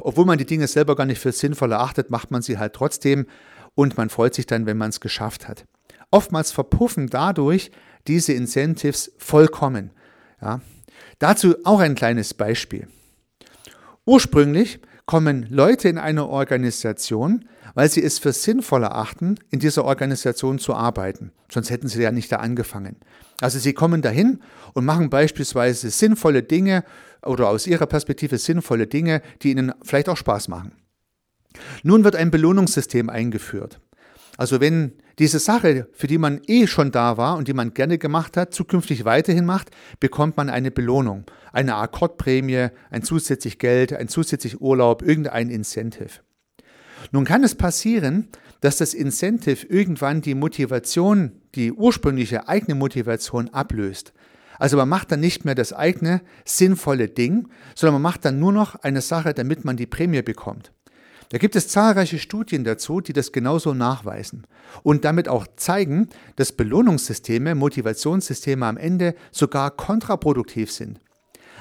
Obwohl 0.00 0.24
man 0.24 0.38
die 0.38 0.46
Dinge 0.46 0.66
selber 0.66 0.96
gar 0.96 1.04
nicht 1.04 1.20
für 1.20 1.30
sinnvoll 1.30 1.70
erachtet, 1.70 2.10
macht 2.10 2.32
man 2.32 2.42
sie 2.42 2.58
halt 2.58 2.72
trotzdem 2.72 3.26
und 3.76 3.96
man 3.96 4.10
freut 4.10 4.34
sich 4.34 4.46
dann, 4.46 4.66
wenn 4.66 4.76
man 4.76 4.90
es 4.90 4.98
geschafft 4.98 5.46
hat. 5.46 5.66
Oftmals 6.10 6.50
verpuffen 6.50 7.06
dadurch 7.06 7.70
diese 8.08 8.32
Incentives 8.32 9.12
vollkommen. 9.18 9.92
Ja. 10.40 10.60
Dazu 11.18 11.54
auch 11.64 11.80
ein 11.80 11.94
kleines 11.94 12.34
Beispiel. 12.34 12.88
Ursprünglich 14.04 14.80
kommen 15.06 15.46
Leute 15.50 15.88
in 15.88 15.98
eine 15.98 16.26
Organisation, 16.26 17.44
weil 17.74 17.90
sie 17.90 18.02
es 18.02 18.18
für 18.18 18.32
sinnvoll 18.32 18.84
erachten, 18.84 19.36
in 19.50 19.58
dieser 19.58 19.84
Organisation 19.84 20.58
zu 20.58 20.74
arbeiten. 20.74 21.32
Sonst 21.50 21.70
hätten 21.70 21.88
sie 21.88 22.02
ja 22.02 22.12
nicht 22.12 22.30
da 22.32 22.36
angefangen. 22.36 22.96
Also 23.40 23.58
sie 23.58 23.72
kommen 23.72 24.02
dahin 24.02 24.40
und 24.74 24.84
machen 24.84 25.10
beispielsweise 25.10 25.90
sinnvolle 25.90 26.42
Dinge 26.42 26.84
oder 27.22 27.48
aus 27.48 27.66
ihrer 27.66 27.86
Perspektive 27.86 28.38
sinnvolle 28.38 28.86
Dinge, 28.86 29.22
die 29.42 29.50
ihnen 29.50 29.72
vielleicht 29.82 30.08
auch 30.08 30.16
Spaß 30.16 30.48
machen. 30.48 30.72
Nun 31.82 32.04
wird 32.04 32.16
ein 32.16 32.30
Belohnungssystem 32.30 33.10
eingeführt. 33.10 33.80
Also 34.40 34.58
wenn 34.58 34.92
diese 35.18 35.38
Sache, 35.38 35.86
für 35.92 36.06
die 36.06 36.16
man 36.16 36.40
eh 36.46 36.66
schon 36.66 36.92
da 36.92 37.18
war 37.18 37.36
und 37.36 37.46
die 37.46 37.52
man 37.52 37.74
gerne 37.74 37.98
gemacht 37.98 38.38
hat, 38.38 38.54
zukünftig 38.54 39.04
weiterhin 39.04 39.44
macht, 39.44 39.68
bekommt 40.00 40.38
man 40.38 40.48
eine 40.48 40.70
Belohnung, 40.70 41.24
eine 41.52 41.74
Akkordprämie, 41.74 42.68
ein 42.88 43.02
zusätzlich 43.02 43.58
Geld, 43.58 43.92
ein 43.92 44.08
zusätzlich 44.08 44.62
Urlaub, 44.62 45.02
irgendein 45.02 45.50
Incentive. 45.50 46.22
Nun 47.12 47.26
kann 47.26 47.44
es 47.44 47.54
passieren, 47.54 48.28
dass 48.62 48.78
das 48.78 48.94
Incentive 48.94 49.66
irgendwann 49.66 50.22
die 50.22 50.34
Motivation, 50.34 51.32
die 51.54 51.70
ursprüngliche 51.70 52.48
eigene 52.48 52.76
Motivation 52.76 53.50
ablöst. 53.50 54.14
Also 54.58 54.78
man 54.78 54.88
macht 54.88 55.12
dann 55.12 55.20
nicht 55.20 55.44
mehr 55.44 55.54
das 55.54 55.74
eigene 55.74 56.22
sinnvolle 56.46 57.08
Ding, 57.08 57.48
sondern 57.74 58.00
man 58.00 58.10
macht 58.10 58.24
dann 58.24 58.38
nur 58.38 58.52
noch 58.52 58.76
eine 58.76 59.02
Sache, 59.02 59.34
damit 59.34 59.66
man 59.66 59.76
die 59.76 59.86
Prämie 59.86 60.22
bekommt. 60.22 60.72
Da 61.30 61.38
gibt 61.38 61.54
es 61.54 61.68
zahlreiche 61.68 62.18
Studien 62.18 62.64
dazu, 62.64 63.00
die 63.00 63.12
das 63.12 63.30
genauso 63.30 63.72
nachweisen 63.72 64.46
und 64.82 65.04
damit 65.04 65.28
auch 65.28 65.46
zeigen, 65.56 66.08
dass 66.34 66.50
Belohnungssysteme, 66.50 67.54
Motivationssysteme 67.54 68.66
am 68.66 68.76
Ende 68.76 69.14
sogar 69.30 69.70
kontraproduktiv 69.70 70.72
sind. 70.72 70.98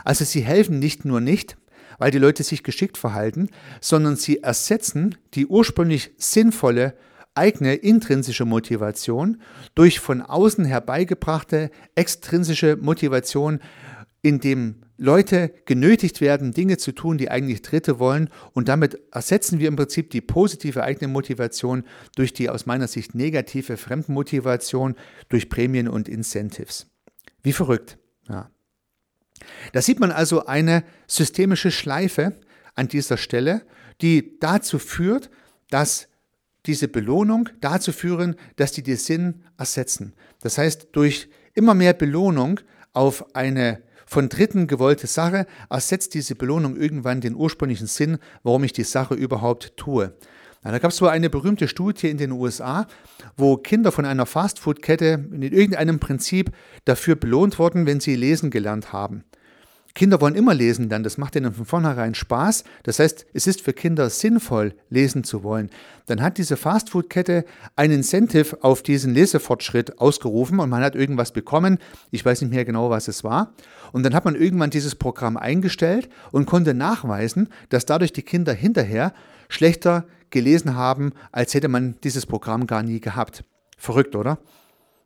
Also 0.04 0.26
sie 0.26 0.42
helfen 0.42 0.80
nicht 0.80 1.06
nur 1.06 1.22
nicht, 1.22 1.56
weil 2.00 2.10
die 2.10 2.18
Leute 2.18 2.42
sich 2.42 2.64
geschickt 2.64 2.98
verhalten, 2.98 3.50
sondern 3.80 4.16
sie 4.16 4.42
ersetzen 4.42 5.16
die 5.36 5.46
ursprünglich 5.46 6.12
sinnvolle 6.18 6.96
eigene 7.36 7.76
intrinsische 7.76 8.46
Motivation 8.46 9.40
durch 9.76 10.00
von 10.00 10.24
außen 10.24 10.66
herbeigebrachte 10.66 11.70
extrinsische 11.94 12.76
Motivation, 12.76 13.60
in 14.22 14.40
dem 14.40 14.76
Leute 14.98 15.54
genötigt 15.66 16.20
werden, 16.20 16.52
Dinge 16.52 16.78
zu 16.78 16.92
tun, 16.92 17.18
die 17.18 17.32
eigentlich 17.32 17.62
Dritte 17.62 18.00
wollen. 18.00 18.30
Und 18.54 18.68
damit 18.68 19.00
ersetzen 19.12 19.60
wir 19.60 19.70
im 19.70 19.78
Prinzip 19.78 20.10
die 20.10 20.22
positive 20.22 20.84
eigene 20.84 21.08
Motivation 21.08 21.86
durch 22.16 22.34
die 22.34 22.50
aus 22.50 22.66
meiner 22.66 22.88
Sicht 22.88 23.16
negative 23.16 23.78
Fremdmotivation 23.78 24.96
durch 25.30 25.50
Prämien 25.50 25.88
und 25.88 26.10
Incentives. 26.10 26.88
Wie 27.44 27.54
verrückt. 27.54 27.98
Ja. 28.28 28.50
Da 29.72 29.82
sieht 29.82 30.02
man 30.02 30.12
also 30.12 30.46
eine 30.46 30.84
systemische 31.08 31.72
Schleife 31.72 32.34
an 32.76 32.90
dieser 32.90 33.16
Stelle, 33.16 33.62
die 34.02 34.38
dazu 34.40 34.80
führt, 34.80 35.30
dass 35.70 36.10
diese 36.66 36.90
Belohnung 36.90 37.50
dazu 37.62 37.94
führen, 37.94 38.36
dass 38.58 38.74
die 38.74 38.84
den 38.84 38.98
Sinn 38.98 39.44
ersetzen. 39.58 40.14
Das 40.42 40.58
heißt, 40.58 40.90
durch 40.92 41.30
immer 41.54 41.74
mehr 41.74 41.94
Belohnung 41.94 42.60
auf 42.92 43.34
eine 43.34 43.82
von 44.10 44.28
Dritten 44.28 44.66
gewollte 44.66 45.06
Sache 45.06 45.46
ersetzt 45.70 46.16
diese 46.16 46.34
Belohnung 46.34 46.76
irgendwann 46.76 47.22
den 47.22 47.36
ursprünglichen 47.36 47.86
Sinn, 47.86 48.18
warum 48.42 48.64
ich 48.64 48.74
die 48.74 48.84
Sache 48.84 49.14
überhaupt 49.14 49.78
tue. 49.78 50.14
Na, 50.64 50.72
da 50.72 50.80
gab 50.80 50.90
es 50.90 50.98
so 50.98 51.08
eine 51.08 51.30
berühmte 51.30 51.68
Studie 51.68 52.10
in 52.10 52.18
den 52.18 52.32
USA, 52.32 52.88
wo 53.38 53.58
Kinder 53.58 53.92
von 53.92 54.06
einer 54.06 54.26
Fastfood-Kette 54.26 55.30
in 55.32 55.44
irgendeinem 55.44 56.00
Prinzip 56.00 56.52
dafür 56.86 57.18
belohnt 57.18 57.60
wurden, 57.60 57.86
wenn 57.86 58.00
sie 58.00 58.16
lesen 58.16 58.50
gelernt 58.50 58.92
haben. 58.92 59.26
Kinder 59.96 60.22
wollen 60.22 60.36
immer 60.36 60.54
lesen 60.54 60.88
lernen, 60.88 61.04
das 61.04 61.18
macht 61.18 61.36
ihnen 61.36 61.52
von 61.52 61.66
vornherein 61.66 62.14
Spaß. 62.14 62.64
Das 62.84 63.00
heißt, 63.00 63.26
es 63.34 63.48
ist 63.48 63.62
für 63.62 63.74
Kinder 63.74 64.10
sinnvoll, 64.10 64.74
lesen 64.90 65.24
zu 65.24 65.44
wollen. 65.44 65.70
Dann 66.06 66.22
hat 66.22 66.38
diese 66.38 66.58
Fastfood-Kette 66.58 67.44
ein 67.76 67.92
Incentive 67.92 68.58
auf 68.62 68.84
diesen 68.84 69.14
Lesefortschritt 69.14 70.00
ausgerufen 70.00 70.60
und 70.60 70.70
man 70.70 70.84
hat 70.84 70.96
irgendwas 70.96 71.32
bekommen. 71.32 71.80
Ich 72.12 72.24
weiß 72.24 72.42
nicht 72.42 72.54
mehr 72.54 72.66
genau, 72.66 72.90
was 72.90 73.08
es 73.08 73.24
war. 73.24 73.54
Und 73.92 74.04
dann 74.04 74.14
hat 74.14 74.26
man 74.26 74.36
irgendwann 74.36 74.70
dieses 74.70 74.96
Programm 74.96 75.38
eingestellt 75.38 76.10
und 76.32 76.46
konnte 76.46 76.74
nachweisen, 76.74 77.50
dass 77.70 77.86
dadurch 77.86 78.14
die 78.14 78.24
Kinder 78.24 78.54
hinterher 78.54 79.14
schlechter 79.50 80.06
gelesen 80.30 80.76
haben, 80.76 81.12
als 81.32 81.54
hätte 81.56 81.68
man 81.68 81.96
dieses 82.04 82.26
Programm 82.26 82.68
gar 82.68 82.84
nie 82.84 83.00
gehabt. 83.00 83.44
Verrückt, 83.78 84.16
oder? 84.16 84.40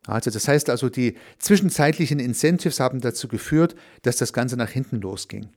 Also 0.06 0.30
das 0.30 0.48
heißt 0.48 0.68
also, 0.68 0.88
die 0.88 1.16
zwischenzeitlichen 1.38 2.18
Incentives 2.18 2.80
haben 2.80 3.00
dazu 3.00 3.28
geführt, 3.28 3.74
dass 4.02 4.16
das 4.16 4.32
Ganze 4.32 4.56
nach 4.56 4.70
hinten 4.70 5.00
losging. 5.00 5.48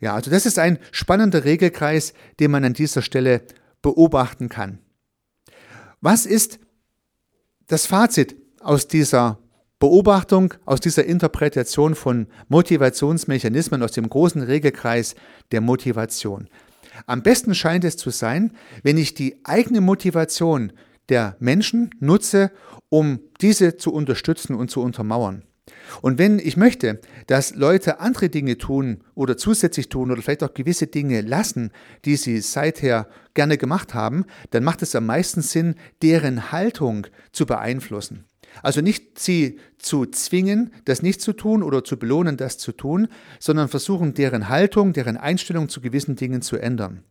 Ja, 0.00 0.14
also 0.14 0.30
das 0.30 0.46
ist 0.46 0.58
ein 0.58 0.78
spannender 0.90 1.44
Regelkreis, 1.44 2.12
den 2.40 2.50
man 2.50 2.64
an 2.64 2.74
dieser 2.74 3.02
Stelle 3.02 3.42
beobachten 3.82 4.48
kann. 4.48 4.78
Was 6.00 6.26
ist 6.26 6.58
das 7.68 7.86
Fazit 7.86 8.36
aus 8.60 8.88
dieser 8.88 9.38
Beobachtung, 9.78 10.54
aus 10.64 10.80
dieser 10.80 11.04
Interpretation 11.04 11.94
von 11.94 12.26
Motivationsmechanismen, 12.48 13.82
aus 13.82 13.92
dem 13.92 14.08
großen 14.08 14.42
Regelkreis 14.42 15.14
der 15.52 15.60
Motivation? 15.60 16.48
Am 17.06 17.22
besten 17.22 17.54
scheint 17.54 17.84
es 17.84 17.96
zu 17.96 18.10
sein, 18.10 18.52
wenn 18.82 18.96
ich 18.96 19.14
die 19.14 19.40
eigene 19.44 19.80
Motivation 19.80 20.72
der 21.08 21.36
Menschen 21.38 21.90
nutze, 22.00 22.50
um 22.88 23.20
diese 23.40 23.76
zu 23.76 23.92
unterstützen 23.92 24.54
und 24.54 24.70
zu 24.70 24.80
untermauern. 24.82 25.42
Und 26.00 26.18
wenn 26.18 26.38
ich 26.38 26.56
möchte, 26.56 27.00
dass 27.26 27.54
Leute 27.54 28.00
andere 28.00 28.28
Dinge 28.28 28.56
tun 28.58 29.02
oder 29.14 29.36
zusätzlich 29.36 29.88
tun 29.88 30.10
oder 30.10 30.22
vielleicht 30.22 30.44
auch 30.44 30.54
gewisse 30.54 30.86
Dinge 30.86 31.22
lassen, 31.22 31.72
die 32.04 32.16
sie 32.16 32.40
seither 32.40 33.08
gerne 33.34 33.58
gemacht 33.58 33.94
haben, 33.94 34.24
dann 34.50 34.62
macht 34.62 34.82
es 34.82 34.94
am 34.94 35.06
meisten 35.06 35.42
Sinn, 35.42 35.74
deren 36.02 36.52
Haltung 36.52 37.06
zu 37.32 37.46
beeinflussen. 37.46 38.24
Also 38.62 38.80
nicht 38.80 39.18
sie 39.18 39.58
zu 39.78 40.06
zwingen, 40.06 40.72
das 40.84 41.02
nicht 41.02 41.20
zu 41.20 41.32
tun 41.32 41.62
oder 41.62 41.84
zu 41.84 41.98
belohnen, 41.98 42.36
das 42.36 42.58
zu 42.58 42.72
tun, 42.72 43.08
sondern 43.38 43.68
versuchen, 43.68 44.14
deren 44.14 44.48
Haltung, 44.48 44.92
deren 44.92 45.16
Einstellung 45.16 45.68
zu 45.68 45.80
gewissen 45.80 46.16
Dingen 46.16 46.42
zu 46.42 46.56
ändern. 46.56 47.02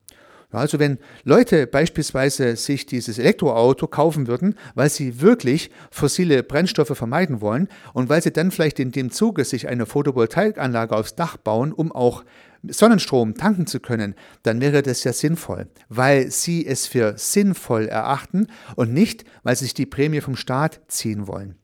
Also 0.55 0.79
wenn 0.79 0.97
Leute 1.23 1.67
beispielsweise 1.67 2.55
sich 2.55 2.85
dieses 2.85 3.17
Elektroauto 3.19 3.87
kaufen 3.87 4.27
würden, 4.27 4.55
weil 4.73 4.89
sie 4.89 5.21
wirklich 5.21 5.71
fossile 5.91 6.43
Brennstoffe 6.43 6.95
vermeiden 6.95 7.41
wollen 7.41 7.67
und 7.93 8.09
weil 8.09 8.21
sie 8.21 8.31
dann 8.31 8.51
vielleicht 8.51 8.79
in 8.79 8.91
dem 8.91 9.11
Zuge 9.11 9.45
sich 9.45 9.67
eine 9.67 9.85
Photovoltaikanlage 9.85 10.95
aufs 10.95 11.15
Dach 11.15 11.37
bauen, 11.37 11.73
um 11.73 11.91
auch 11.91 12.23
Sonnenstrom 12.67 13.35
tanken 13.35 13.67
zu 13.67 13.79
können, 13.79 14.15
dann 14.43 14.61
wäre 14.61 14.81
das 14.81 15.03
ja 15.03 15.13
sinnvoll, 15.13 15.67
weil 15.89 16.31
sie 16.31 16.65
es 16.65 16.87
für 16.87 17.17
sinnvoll 17.17 17.87
erachten 17.87 18.47
und 18.75 18.93
nicht, 18.93 19.23
weil 19.43 19.55
sie 19.55 19.65
sich 19.65 19.73
die 19.73 19.85
Prämie 19.85 20.21
vom 20.21 20.35
Staat 20.35 20.81
ziehen 20.87 21.27
wollen. 21.27 21.55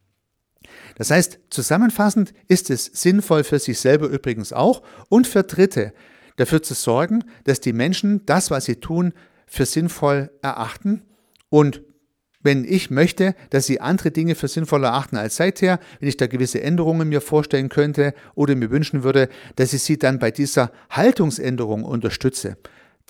Das 0.95 1.11
heißt, 1.11 1.39
zusammenfassend 1.49 2.33
ist 2.47 2.69
es 2.69 2.85
sinnvoll 2.85 3.43
für 3.43 3.59
sich 3.59 3.79
selber 3.79 4.07
übrigens 4.07 4.53
auch 4.53 4.83
und 5.09 5.27
für 5.27 5.43
Dritte, 5.43 5.93
dafür 6.37 6.61
zu 6.61 6.73
sorgen, 6.73 7.23
dass 7.43 7.59
die 7.59 7.73
Menschen 7.73 8.25
das, 8.25 8.51
was 8.51 8.65
sie 8.65 8.75
tun, 8.77 9.13
für 9.47 9.65
sinnvoll 9.65 10.31
erachten 10.41 11.03
und 11.49 11.81
wenn 12.43 12.65
ich 12.65 12.89
möchte, 12.89 13.35
dass 13.51 13.67
sie 13.67 13.81
andere 13.81 14.11
Dinge 14.11 14.35
für 14.35 14.47
sinnvoll 14.47 14.83
erachten 14.83 15.17
als 15.17 15.35
seither, 15.35 15.79
wenn 15.99 16.09
ich 16.09 16.17
da 16.17 16.27
gewisse 16.27 16.61
Änderungen 16.61 17.09
mir 17.09 17.21
vorstellen 17.21 17.69
könnte 17.69 18.13
oder 18.33 18.55
mir 18.55 18.71
wünschen 18.71 19.03
würde, 19.03 19.29
dass 19.55 19.73
ich 19.73 19.83
sie 19.83 19.99
dann 19.99 20.19
bei 20.19 20.31
dieser 20.31 20.71
Haltungsänderung 20.89 21.83
unterstütze. 21.83 22.57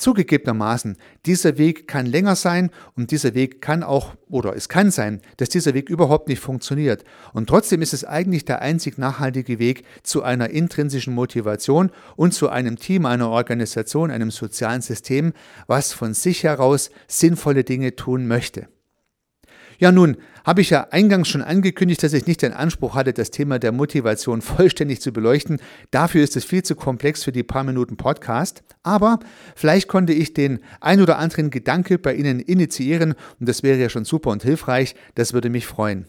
Zugegebenermaßen, 0.02 0.98
dieser 1.28 1.60
Weg 1.60 1.88
kann 1.88 2.08
länger 2.08 2.36
sein 2.36 2.72
und 2.96 3.12
dieser 3.12 3.36
Weg 3.36 3.62
kann 3.62 3.84
auch, 3.84 4.16
oder 4.30 4.56
es 4.56 4.68
kann 4.68 4.90
sein, 4.90 5.22
dass 5.38 5.50
dieser 5.50 5.76
Weg 5.76 5.90
überhaupt 5.90 6.28
nicht 6.28 6.40
funktioniert. 6.40 7.04
Und 7.34 7.48
trotzdem 7.48 7.84
ist 7.84 7.94
es 7.94 8.04
eigentlich 8.04 8.44
der 8.44 8.62
einzig 8.62 8.98
nachhaltige 8.98 9.60
Weg 9.60 9.84
zu 10.02 10.24
einer 10.24 10.50
intrinsischen 10.50 11.14
Motivation 11.14 11.92
und 12.16 12.34
zu 12.34 12.50
einem 12.50 12.78
Team, 12.78 13.06
einer 13.06 13.30
Organisation, 13.30 14.10
einem 14.10 14.32
sozialen 14.32 14.82
System, 14.82 15.34
was 15.68 15.94
von 15.94 16.16
sich 16.16 16.44
heraus 16.44 16.90
sinnvolle 17.08 17.64
Dinge 17.64 17.96
tun 17.96 18.28
möchte. 18.28 18.68
Ja, 19.82 19.92
nun 19.92 20.18
habe 20.46 20.62
ich 20.62 20.70
ja 20.70 20.90
eingangs 20.92 21.28
schon 21.28 21.42
angekündigt, 21.42 22.04
dass 22.04 22.14
ich 22.14 22.28
nicht 22.28 22.44
den 22.44 22.54
Anspruch 22.54 22.94
hatte, 22.94 23.14
das 23.14 23.32
Thema 23.32 23.58
der 23.58 23.72
Motivation 23.72 24.42
vollständig 24.44 25.02
zu 25.02 25.12
beleuchten. 25.12 25.60
Dafür 25.90 26.24
ist 26.24 26.38
es 26.38 26.46
viel 26.46 26.62
zu 26.62 26.76
komplex 26.76 27.24
für 27.24 27.32
die 27.32 27.42
paar 27.42 27.64
Minuten 27.64 27.98
Podcast. 27.98 28.62
Aber 28.84 29.20
vielleicht 29.56 29.88
konnte 29.88 30.14
ich 30.14 30.36
den 30.36 30.60
ein 30.82 31.02
oder 31.02 31.18
anderen 31.18 31.50
Gedanke 31.50 31.98
bei 31.98 32.14
Ihnen 32.14 32.40
initiieren 32.40 33.16
und 33.40 33.50
das 33.50 33.64
wäre 33.64 33.80
ja 33.80 33.90
schon 33.90 34.06
super 34.06 34.30
und 34.30 34.44
hilfreich. 34.44 34.94
Das 35.16 35.34
würde 35.34 35.50
mich 35.50 35.66
freuen. 35.66 36.06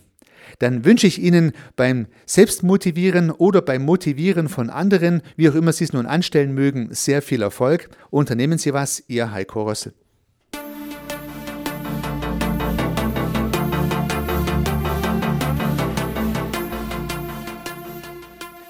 Dann 0.58 0.84
wünsche 0.84 1.06
ich 1.06 1.22
Ihnen 1.22 1.52
beim 1.74 2.08
Selbstmotivieren 2.26 3.30
oder 3.30 3.62
beim 3.62 3.86
Motivieren 3.86 4.50
von 4.50 4.68
anderen, 4.68 5.22
wie 5.36 5.48
auch 5.48 5.54
immer 5.54 5.72
Sie 5.72 5.84
es 5.84 5.94
nun 5.94 6.04
anstellen 6.04 6.52
mögen, 6.52 6.88
sehr 6.90 7.22
viel 7.22 7.40
Erfolg. 7.40 7.88
Unternehmen 8.10 8.58
Sie 8.58 8.74
was, 8.74 9.02
Ihr 9.08 9.32
Heiko 9.32 9.62
Rössel. 9.62 9.94